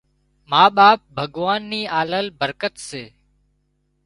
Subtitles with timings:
[0.49, 3.03] ما ٻاپ ڀڳوان ني آلل برڪت سي